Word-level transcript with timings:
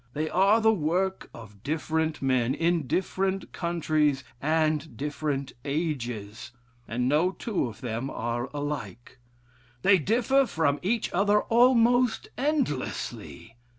They 0.13 0.31
are 0.31 0.59
the 0.59 0.73
work 0.73 1.29
of 1.31 1.61
different 1.61 2.23
men, 2.23 2.55
in 2.55 2.87
different 2.87 3.51
countries, 3.53 4.23
and 4.41 4.97
different 4.97 5.53
ages. 5.63 6.49
And 6.87 7.07
no 7.07 7.29
two 7.33 7.67
of 7.67 7.81
them 7.81 8.09
are 8.09 8.49
alike. 8.51 9.19
They 9.83 9.99
differ 9.99 10.47
from 10.47 10.79
each 10.81 11.11
other 11.13 11.43
almost 11.43 12.29
endlessly. 12.35 13.57